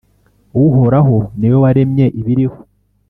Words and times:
Uhoraho 0.65 1.17
ni 1.37 1.47
we 1.51 1.57
waremye 1.63 2.05
ibiriho 2.19 2.59